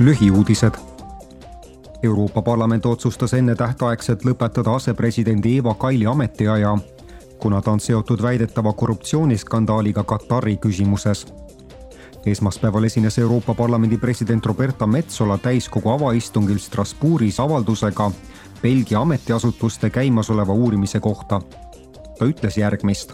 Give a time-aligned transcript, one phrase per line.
[0.00, 0.74] lühiuudised.
[2.02, 6.78] Euroopa Parlament otsustas ennetähtaegselt lõpetada asepresidendi Eva Kaili ametiaja,
[7.38, 11.26] kuna ta on seotud väidetava korruptsiooniskandaaliga Katari küsimuses.
[12.26, 18.10] esmaspäeval esines Euroopa Parlamendi president Roberta Metsola täiskogu avaistungil Strasbourgis avaldusega
[18.62, 21.40] Belgia ametiasutuste käimasoleva uurimise kohta.
[22.18, 23.12] ta ütles järgmist.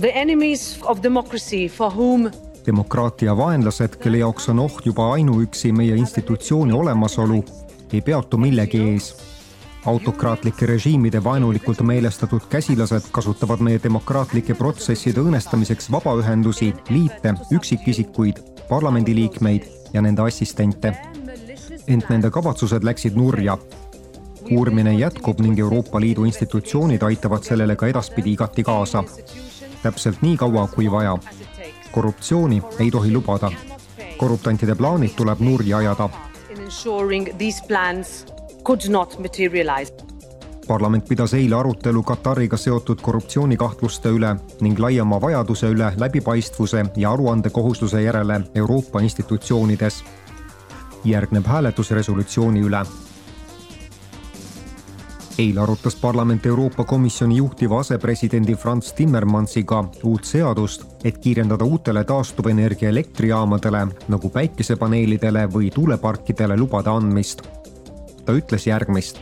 [0.00, 2.30] The enemies of democracy for whom
[2.66, 7.44] demokraatia vaenlased, kelle jaoks on oht juba ainuüksi meie institutsiooni olemasolu,
[7.92, 9.16] ei peatu millegi ees.
[9.86, 20.02] autokraatlike režiimide vaenulikult meelestatud käsilased kasutavad meie demokraatlike protsesside õõnestamiseks vabaühendusi, liite, üksikisikuid, parlamendiliikmeid ja
[20.02, 20.96] nende assistente.
[21.88, 23.58] ent nende kavatsused läksid nurja.
[24.50, 29.04] uurimine jätkub ning Euroopa Liidu institutsioonid aitavad sellele ka edaspidi igati kaasa.
[29.82, 31.18] Täpselt nii kaua, kui vaja
[31.92, 33.50] korruptsiooni ei tohi lubada.
[34.16, 36.08] korruptantide plaanid tuleb nurja ajada.
[40.68, 48.02] parlament pidas eile arutelu Katariga seotud korruptsioonikahtluste üle ning laiema vajaduse üle läbipaistvuse ja aruandekohustuse
[48.02, 50.04] järele Euroopa institutsioonides.
[51.04, 52.86] järgneb hääletus resolutsiooni üle
[55.40, 62.90] eile arutas parlament Euroopa Komisjoni juhtiva asepresidendi Franz Timmermansiga uut seadust, et kiirendada uutele taastuvenergia
[62.92, 67.42] elektrijaamadele nagu päikesepaneelidele või tuuleparkidele lubade andmist.
[68.24, 69.20] ta ütles järgmist.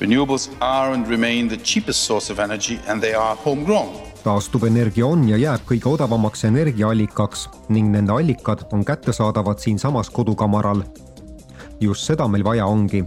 [0.00, 3.88] Renewables are and remain the cheapest source of energy and they are homegrown
[4.24, 10.82] taastuvenergia on ja jääb kõige odavamaks energiaallikaks ning nende allikad on kättesaadavad siinsamas kodukamaral.
[11.80, 13.04] just seda meil vaja ongi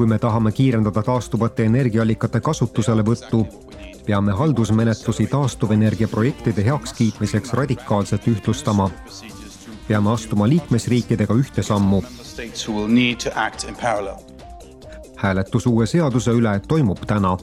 [0.00, 3.40] kui me tahame kiirendada taastuvate energiaallikate kasutuselevõttu,
[4.06, 8.90] peame haldusmenetlusi taastuvenergia projektide heakskiitmiseks radikaalselt ühtlustama.
[9.88, 12.02] peame astuma liikmesriikidega ühte sammu.
[15.16, 17.36] hääletus uue seaduse üle toimub täna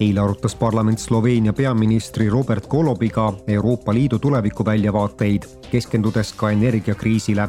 [0.00, 7.48] eile arutas parlament Sloveenia peaministri Robert Golobiga Euroopa Liidu tulevikuväljavaateid, keskendudes ka energiakriisile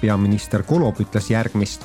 [0.00, 1.82] peaminister Kolob ütles järgmist.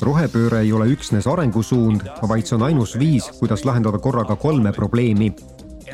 [0.00, 5.32] rohepööre ei ole üksnes arengusuund, vaid see on ainus viis, kuidas lahendada korraga kolme probleemi.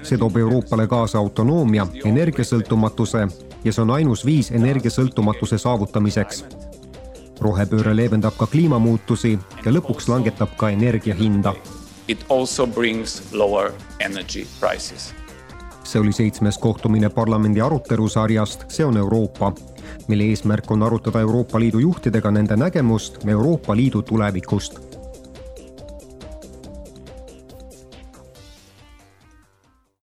[0.02, 3.28] see toob Euroopale kaasa autonoomia, energiasõltumatuse
[3.64, 6.44] ja see on ainus viis energiasõltumatuse saavutamiseks.
[7.40, 11.54] rohepööre leevendab ka kliimamuutusi ja lõpuks langetab ka energia hinda.
[12.08, 15.14] It also brings lower energy prices
[15.86, 19.52] see oli seitsmes kohtumine parlamendi arutelusarjast See on Euroopa
[20.08, 24.85] mille eesmärk on arutada Euroopa Liidu juhtidega nende nägemust Euroopa Liidu tulevikust